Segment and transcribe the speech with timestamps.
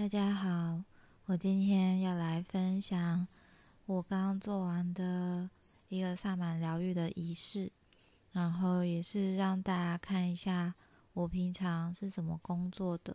[0.00, 0.82] 大家好，
[1.26, 3.28] 我今天要来分享
[3.84, 5.50] 我刚做完的
[5.90, 7.70] 一个萨满疗愈的仪式，
[8.32, 10.74] 然后也是让大家看一下
[11.12, 13.14] 我平常是怎么工作的。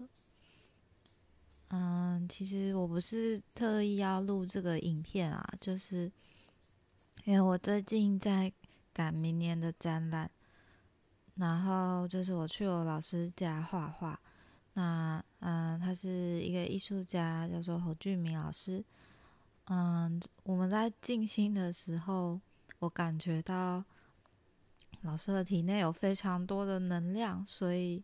[1.70, 6.12] 嗯，其实我不是特意要录这个影片啊，就是
[7.24, 8.54] 因为我最近在
[8.94, 10.30] 赶明年的展览，
[11.34, 14.20] 然后就是我去我老师家画画。
[14.78, 18.84] 那嗯，他是一个艺术家，叫做侯俊明老师。
[19.66, 22.42] 嗯，我们在静心的时候，
[22.80, 23.84] 我感觉到
[25.04, 28.04] 老师的体内有非常多的能量，所以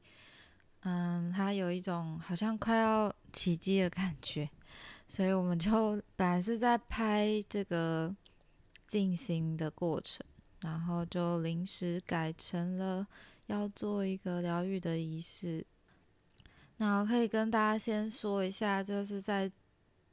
[0.82, 4.48] 嗯，他有一种好像快要奇迹的感觉。
[5.10, 8.16] 所以我们就本来是在拍这个
[8.88, 10.24] 静心的过程，
[10.60, 13.08] 然后就临时改成了
[13.48, 15.66] 要做一个疗愈的仪式。
[16.82, 19.52] 那我可以跟大家先说一下，就是在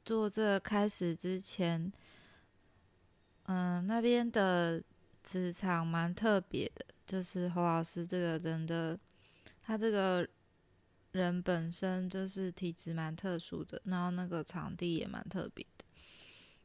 [0.05, 1.91] 做这个开始之前，
[3.45, 4.79] 嗯，那边的
[5.23, 8.99] 磁场蛮特别的，就是侯老师这个人的，
[9.63, 10.29] 他这个
[11.13, 15.85] 人本身就是体质蛮特殊的，然后那个场地也蛮特别的。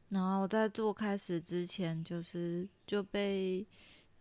[0.09, 3.65] 然后我在做开始之前，就是就被，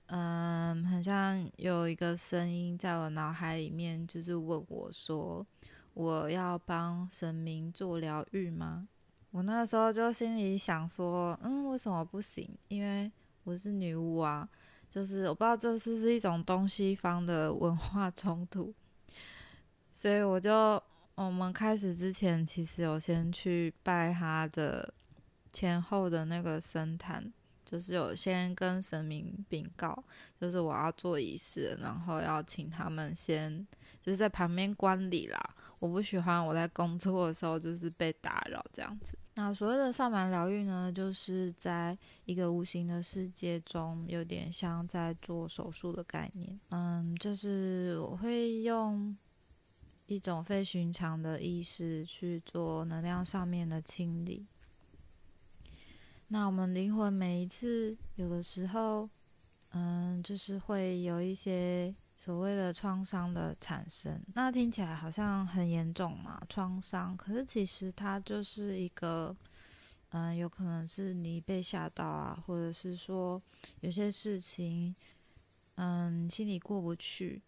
[0.06, 5.47] 嗯，很像有一个声音在我脑海里面，就是问我说。
[5.94, 8.88] 我要帮神明做疗愈吗？
[9.30, 12.50] 我那时候就心里想说，嗯，为什么不行？
[12.66, 13.08] 因为
[13.44, 14.48] 我是女巫啊，
[14.91, 18.75] 就是我不知道这是不是一种东西方的文化冲突，
[19.92, 20.82] 所以我就
[21.14, 24.92] 我们开始之前，其实有先去拜他的
[25.52, 27.32] 前后的那个神坛，
[27.64, 30.02] 就是有先跟神明禀告，
[30.40, 33.66] 就是我要做仪式，然后要请他们先
[34.02, 35.40] 就是在旁边观礼啦。
[35.80, 39.18] 我不喜欢我在工作的时候就是被打扰这样子。
[39.34, 46.58] 那所谓的上满疗愈呢，就是在一个无形的世界中，有点像在做手术的概念。
[46.70, 49.14] 嗯，就是我会用
[50.06, 54.47] 一种非寻常的意识去做能量上面的清理。
[56.34, 59.09] 那我们灵魂每一次有的时候，
[59.71, 61.95] 嗯，就是会有一些。
[62.17, 67.15] 所谓的创伤的产生，那听起来好像很严重嘛，创伤。
[67.17, 69.37] 可是其实它就是一个，
[70.09, 73.41] 嗯，有可能是你被吓到啊，或者是说
[73.81, 74.95] 有些事情，
[75.75, 77.43] 嗯，心里过不去，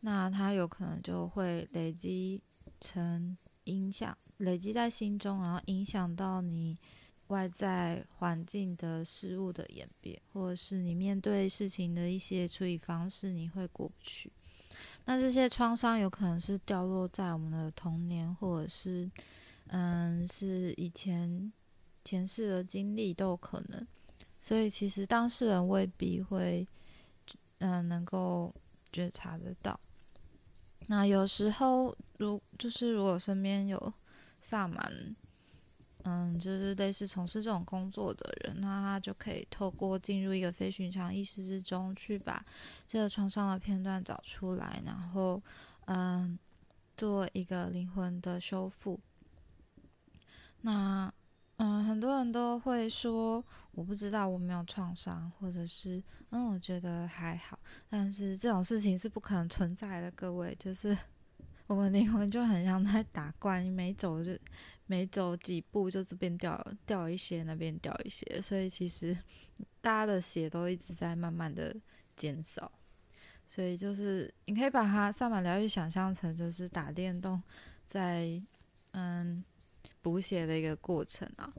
[0.00, 2.40] 那它有可能就会累积
[2.80, 6.78] 成影响，累积在心中，然后影响到你。
[7.32, 14.30] 外在环境的事物的演变，或者是你面对事情的一些处理方式，你会过不去。
[15.06, 19.10] 那这些创伤有可能是掉落在我们的童年，或者是
[19.68, 21.50] 嗯，是以前
[22.04, 23.86] 前世的经历都有可能。
[24.40, 26.68] 所以其实当事人未必会
[27.60, 28.52] 嗯能够
[28.92, 29.80] 觉察得到。
[30.86, 33.92] 那有时候如就是如果身边有
[34.42, 35.16] 萨满。
[36.04, 42.44] 嗯，就是类似从事这种工作的人，那他就可以透过进入一个非寻常意识之中，去把
[42.88, 45.40] 这个创伤的片段找出来，然后
[45.84, 46.38] 嗯，
[46.96, 48.98] 做一个灵魂的修复。
[50.62, 51.12] 那
[51.58, 57.56] 嗯，很多人都会说，我不知道我没有创伤，或者是嗯，我觉得还好。
[57.88, 60.96] 但是这种事情是不可能存在的，各位，就是
[61.72, 64.36] 我们灵魂就很像在打怪，你每走就。
[64.84, 69.16] 每走几步就这边掉掉一些，那边掉一些，所以其实
[69.80, 71.74] 大家的血都一直在慢慢的
[72.14, 72.70] 减少。
[73.46, 77.40] 所以就是你可以把它萨满疗愈想象成就是打电动
[77.88, 78.38] 在
[78.90, 79.42] 嗯
[80.02, 81.50] 补血的一个过程啊，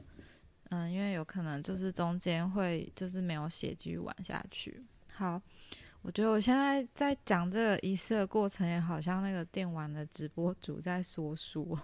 [0.68, 4.80] 嗯，因为有可能就是中间会就是没有血继续玩下去。
[5.12, 5.42] 好，
[6.04, 11.76] 我觉得我现在在讲这个仪式的过程，也好像那个电玩的直播主在说书。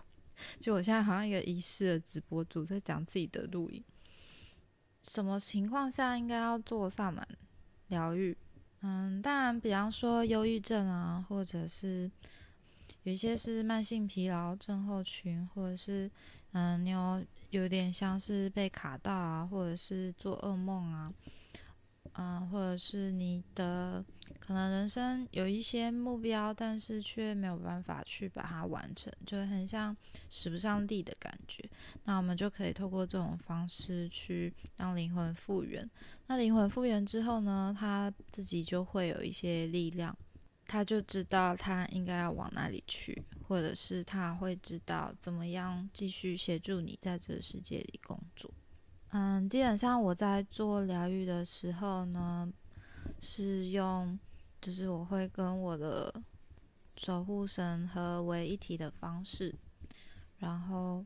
[0.59, 3.83] 就我现在好像一个仪式的直播主在讲自己的录音，
[5.03, 7.27] 什么情况下应该要做萨满
[7.89, 8.37] 疗愈？
[8.83, 12.11] 嗯，当然，比方说忧郁症啊，或者是
[13.05, 16.11] 有一些是慢性疲劳症候群，或者是
[16.53, 21.11] 嗯，你有有点像是被卡到啊，或者是做噩梦啊。
[22.15, 24.05] 嗯，或者是你的
[24.39, 29.97] 可能人生有一些目标，但是却没有办法去把它完成，就很像
[30.29, 31.65] 使不上力的感觉。
[32.05, 35.89] 那我们就可以透过这种方式去让灵魂复原。
[36.27, 40.17] 那灵魂复原之后呢，他自己就会有一些力量，
[40.67, 48.53] 他就知道他应该要往哪里去，或者是他会知道怎么样继续协助你在这个世界里工作。
[49.13, 52.49] 嗯，基本上我在做疗愈的时候呢，
[53.19, 54.19] 是用
[54.61, 56.15] 就是我会跟我的
[56.97, 59.53] 守护神合为一体的方式，
[60.39, 61.05] 然后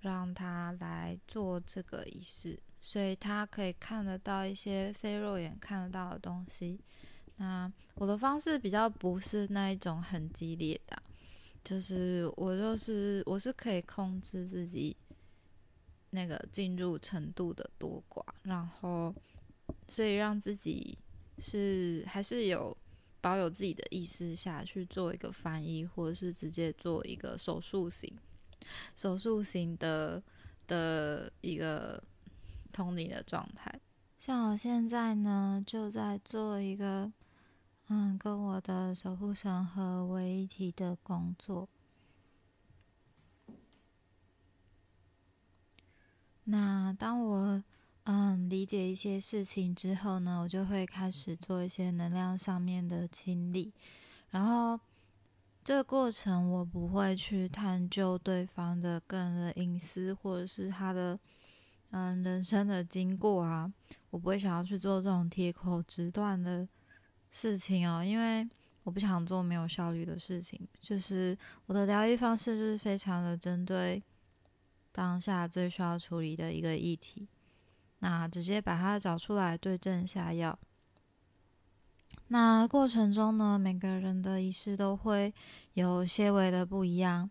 [0.00, 6.78] 让他来做这个仪式，所以他可以看得到一些非肉眼看得到的东西。
[7.36, 11.02] 那我的方式比较不是那一种很激烈的，
[11.64, 14.96] 就是我就是我是可以控制自己
[16.10, 19.14] 那个进入程度的多寡，然后
[19.88, 20.98] 所以让自己
[21.38, 22.76] 是还是有
[23.20, 28.12] 保有自己的意识下去做一个翻译，或者是直接做一个手术型
[28.94, 30.22] 手术型的
[30.66, 32.02] 的一个
[32.72, 33.80] 通灵的状态。
[34.18, 37.12] 像我现在呢，就在做一个。
[37.92, 41.68] 嗯，跟我的守护神合为一体的工作。
[46.50, 47.62] 那当我
[48.04, 53.72] 嗯理解一些事情之后呢，我就会开始做一些能量上面的清理。
[54.30, 54.78] 然后
[55.62, 61.18] 这个过程我不会去探究对方的个人的隐私，或者是他的
[61.90, 63.72] 嗯人生的经过啊，
[64.10, 66.68] 我不会想要去做这种铁口直断的。
[67.32, 68.44] 事情哦，因为
[68.82, 70.60] 我不想做没有效率的事情。
[70.80, 74.02] 就是我的疗愈方式，就是非常的针对
[74.92, 77.28] 当下最需要处理的一个议题，
[78.00, 80.58] 那直接把它找出来对症下药。
[82.28, 85.34] 那过程中呢，每个人的仪式都会
[85.74, 87.28] 有些微的不一样。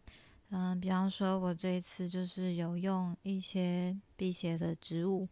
[0.50, 5.28] 嗯，比方说，我这一次就是有用一些辟邪的植物。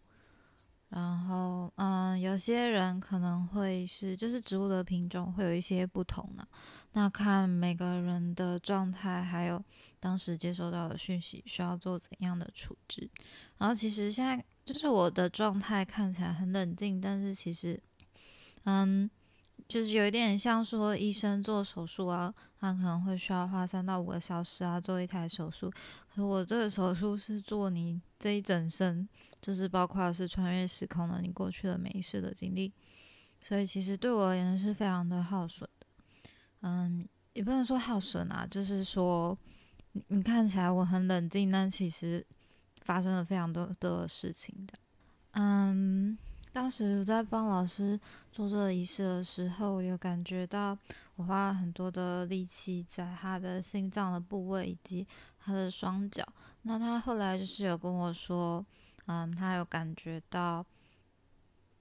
[0.90, 6.48] 然后，嗯，有些人可能会是，就是植物的品种会有一些不同呢。
[6.94, 9.62] 那看每个人的状态，还有
[10.00, 13.10] 当时接收到的讯息，需要做怎样的处置。
[13.58, 17.78] 然后，其实现在就是我的状态看起来很冷静，但是其实，
[18.64, 19.10] 嗯，
[19.68, 25.70] 就是有一点像说医生做手术啊，他可能会需要花三到五个小时啊做一台手术。
[25.70, 29.08] 可是我这个手术是做你这一整身。
[29.40, 32.74] 就是包括是穿越时空的你过去的每一世的经历，
[33.40, 35.70] 所以其实对我而言是非常的耗损。
[36.62, 39.38] 嗯，也不能说耗损啊，就是说
[39.92, 42.26] 你你看起来我很冷静，但其实
[42.82, 44.74] 发生了非常多的事情的。
[45.34, 46.18] 嗯，
[46.58, 48.00] 当时在帮老师
[48.32, 50.76] 做这个仪式的时候，有感觉到
[51.16, 55.06] 我花了很多的力气在他的心脏的部位以及
[55.38, 56.28] 他的双脚。
[56.64, 58.66] 那他后来就是有跟我说。
[59.06, 60.66] 嗯，他有感觉到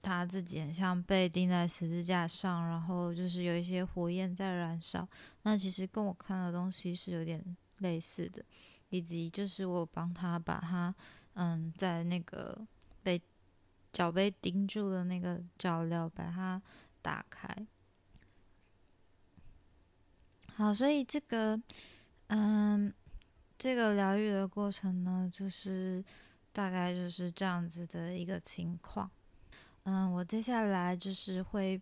[0.01, 5.05] 他自己很像被钉在十字架上，然后就是有一些火焰在燃烧。
[5.41, 7.43] 那其实跟我看的东西是有点
[7.79, 8.45] 类似的，
[8.89, 10.93] 以及就是我帮他把他
[11.33, 12.65] 嗯在那个
[13.01, 13.19] 被
[13.91, 16.61] 脚被钉住的那个脚镣把它
[17.01, 17.47] 打开。
[20.55, 21.61] 好，所以这个
[22.27, 22.93] 嗯
[23.57, 26.03] 这个疗愈的过程呢，就是。
[26.53, 29.07] 大概就是这样子的一个情况，
[29.83, 31.79] 嗯，我接下来就是会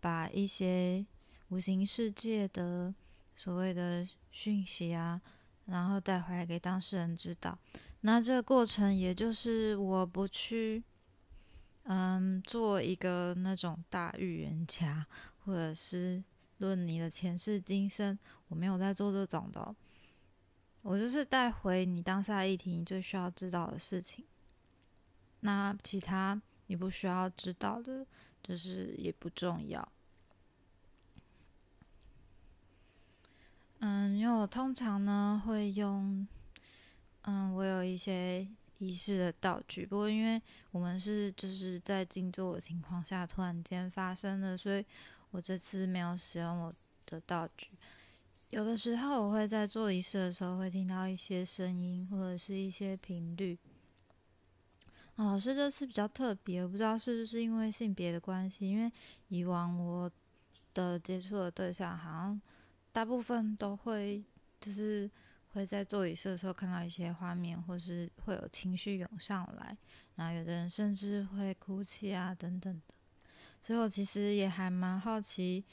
[0.00, 1.06] 把一些
[1.50, 2.92] 无形世界的
[3.36, 5.22] 所谓的讯息啊，
[5.66, 7.56] 然后带回来给当事人知道。
[8.00, 10.82] 那这个过程，也就是我不去，
[11.88, 15.06] 嗯，做一个那种大预言家，
[15.44, 16.22] 或者是
[16.58, 19.74] 论你的前世今生，我没有在做这种的。
[20.82, 24.24] 我就是带回你当下议题，你最需要知道的事情。
[25.40, 28.04] 那其他你不需要知道的，
[28.42, 29.88] 就是也不重要。
[33.78, 36.26] 嗯，因为我通常呢会用，
[37.22, 40.40] 嗯，我有一些仪式的道具，不过因为
[40.70, 44.84] 我们是就是在静坐的情况下突然间发生的，所以
[45.30, 46.72] 我这次没有使用我
[47.06, 47.68] 的道具。
[48.50, 53.58] 有的时候，我会在做仪式的时候，会听到一些声音或者是一些频率。
[55.16, 58.92] 老师这次比较特别，不知道是不是因为性别的关系，因为
[59.28, 60.10] 以往我
[60.74, 62.40] 的接触的对象，好像
[62.92, 64.22] 大部分都会
[64.60, 65.10] 就是
[65.56, 69.74] 会在做仪式的时候看到一些画面，或是会有情绪涌上来，
[70.14, 72.94] 然后有的人甚至会哭泣啊等等的。
[73.62, 75.64] 所以我其实也还蛮好奇。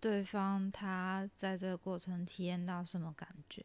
[0.00, 3.64] 对方他在这个过程体验到什么感觉？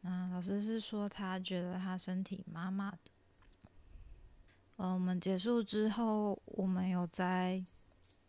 [0.00, 2.98] 那老师是说他觉得他身体麻麻的。
[4.76, 7.62] 嗯，我们结束之后，我们有在，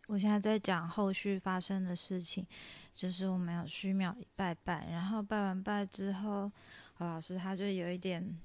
[0.08, 2.46] 我现在在讲后续发生的事情。
[2.98, 6.52] 就是我们有虚庙拜拜，然后拜完拜之后，
[6.96, 8.38] 何老师他就有一点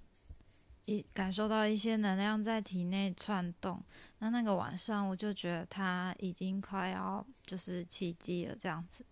[0.84, 3.82] 一感受到一些能量在体内窜动。
[4.18, 9.04] 那那个晚上，我就觉得他已经快要就是起机了这样子。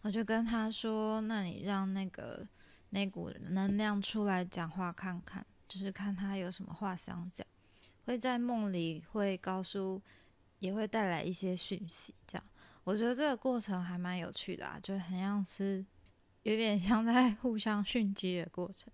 [0.00, 2.46] 我就跟他说：“那你让那个
[2.90, 7.46] 那股能量出来讲话看看，就是看他有什么话想讲。
[8.06, 10.00] 会在梦里会告诉，
[10.60, 12.14] 也会带来一些讯息。
[12.26, 12.46] 这样，
[12.88, 15.84] 我觉得这个过程还蛮有趣的啊，就很像是
[16.44, 18.90] 有点像在互相训击的过程。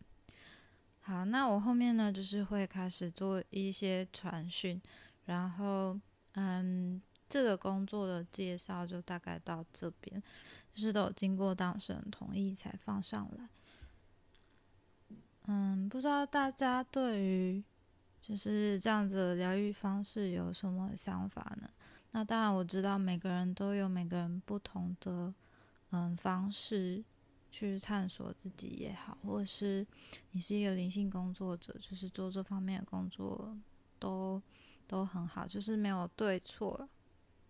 [1.01, 4.83] 好，那我后面呢，就是会开始做一些传讯，
[5.27, 5.97] 然后
[6.33, 10.21] 嗯，这个工作的介绍就大概到这边。”
[10.75, 13.49] 就是都有经过当事人同意才放上来。
[15.45, 17.63] 嗯，不知道大家对于
[18.21, 21.71] 就是这样子的疗愈方式有什么想法呢？
[22.17, 25.35] 那当然我知道每个人都有每个人不同的
[25.91, 27.03] 嗯方式
[27.51, 29.85] 去探索自己也好，或者是
[30.31, 33.57] 你是一个灵性工作者，就是做这方面的工作
[33.99, 34.41] 都
[34.87, 36.89] 都很好，就是没有对错。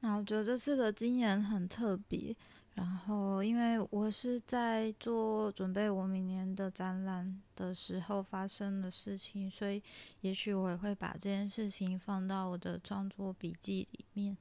[0.00, 2.34] 那我觉得这次的经验很特别。
[2.74, 9.80] 然后，因为我是在做准备我明年的展览的时候发生的事情，所以
[10.22, 14.36] 也许我也会把这件事情放到我的创作笔记里面。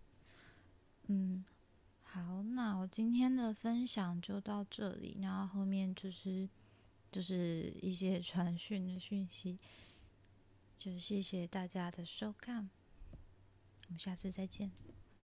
[1.08, 1.44] 嗯，
[2.02, 6.48] 好，那我今天的分享就到这里，然后后面就是
[7.12, 9.60] 就是一些传讯的讯息，
[10.78, 12.70] 就谢谢大家的收看，
[13.88, 14.72] 我们下次再见。